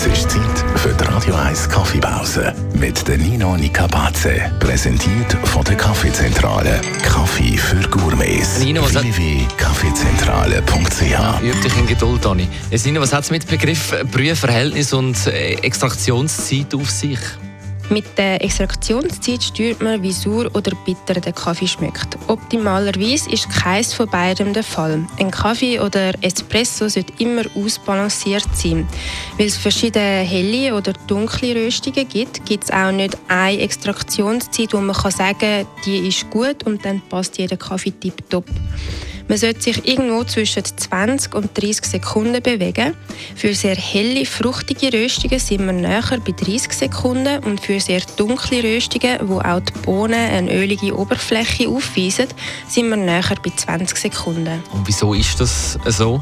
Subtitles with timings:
[0.00, 4.50] Es ist Zeit für die Radio 1 Kaffeepause mit der Nino Nicapace.
[4.58, 6.80] Präsentiert von der Kaffeezentrale.
[7.02, 8.60] Kaffee für Gourmets.
[8.60, 12.48] Nino, was www.kaffeezentrale.ch Üb dich in Geduld, Dani.
[12.72, 17.18] Sina, was hat es mit dem Begriff Brühverhältnis und äh, Extraktionszeit auf sich?
[17.90, 22.16] Mit der Extraktionszeit steuert man, wie sauer oder bitter der Kaffee schmeckt.
[22.28, 25.04] Optimalerweise ist keins von beidem der Fall.
[25.18, 28.86] Ein Kaffee oder Espresso sollte immer ausbalanciert sein.
[29.36, 34.80] Weil es verschiedene helle oder dunkle Röstungen gibt, gibt es auch nicht eine Extraktionszeit, wo
[34.80, 38.44] man kann sagen kann, die ist gut und dann passt jeder Kaffee tipptopp.
[39.30, 42.96] Man sollte sich irgendwo zwischen 20 und 30 Sekunden bewegen.
[43.36, 48.64] Für sehr helle, fruchtige Röstungen sind wir näher bei 30 Sekunden und für sehr dunkle
[48.64, 52.26] Röstungen, wo auch die Bohnen eine ölige Oberfläche aufweisen,
[52.66, 54.64] sind wir näher bei 20 Sekunden.
[54.72, 56.20] Und wieso ist das so?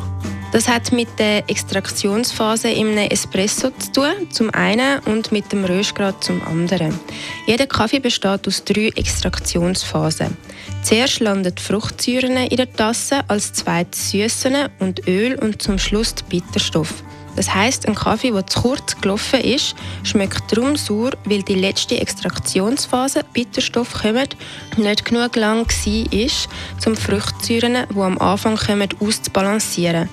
[0.51, 6.25] Das hat mit der Extraktionsphase im Espresso zu tun, zum einen, und mit dem Röstgrad
[6.25, 6.99] zum anderen.
[7.47, 10.37] Jeder Kaffee besteht aus drei Extraktionsphasen.
[10.83, 16.15] Zuerst landen die Fruchtsäuren in der Tasse, als zweites Süßen und Öl und zum Schluss
[16.15, 17.03] die Bitterstoff.
[17.37, 22.01] Das heißt, ein Kaffee, der zu kurz gelaufen ist, schmeckt darum sauer, weil die letzte
[22.01, 24.37] Extraktionsphase, Bitterstoff, kommt,
[24.77, 30.09] nicht genug lang war, um Fruchtsäuren, die am Anfang kommen, auszubalancieren.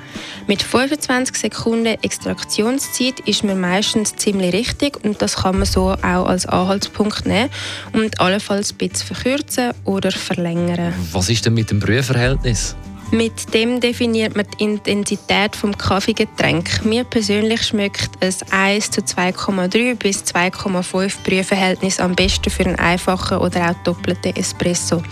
[0.47, 6.27] Mit 25 Sekunden Extraktionszeit ist man meistens ziemlich richtig und das kann man so auch
[6.27, 7.49] als Anhaltspunkt nehmen
[7.93, 10.93] und allenfalls ein bisschen verkürzen oder verlängern.
[11.11, 12.75] Was ist denn mit dem Brühverhältnis?
[13.11, 16.84] Mit dem definiert man die Intensität vom Kaffeegetränk.
[16.84, 23.38] Mir persönlich schmeckt es 1 zu 2,3 bis 2,5 Brühverhältnis am besten für einen einfachen
[23.38, 25.03] oder auch doppelten Espresso.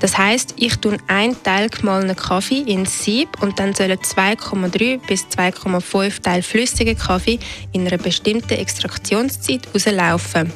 [0.00, 5.26] Das heißt, ich tue einen Teil gemahlenen Kaffee ins Sieb und dann sollen 2,3 bis
[5.26, 7.38] 2,5 Teil flüssigen Kaffee
[7.72, 10.50] in einer bestimmten Extraktionszeit rauslaufen.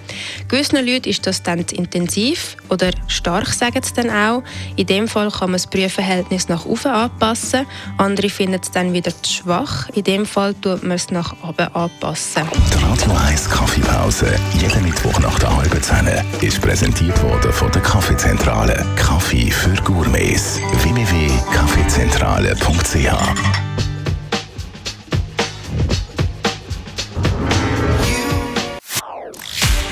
[0.49, 4.43] Gewissen Leuten ist das dann intensiv oder stark, sagen sie dann auch.
[4.77, 7.67] In dem Fall kann man das Brühverhältnis nach oben anpassen.
[7.99, 9.89] Andere finden es dann wieder zu schwach.
[9.91, 12.45] In dem Fall tut man es nach oben anpassen.
[12.73, 16.09] Die Radio 1 Kaffeepause, jeden Mittwoch nach der halben Zehn,
[16.41, 18.85] ist präsentiert worden von der Kaffeezentrale.
[18.97, 20.61] Kaffee für Gourmets.
[20.83, 23.13] www.kaffeezentrale.ch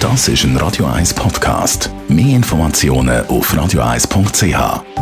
[0.00, 1.90] Das ist ein Radio 1 Podcast.
[2.08, 4.93] Mehr Informationen auf radio1.ch.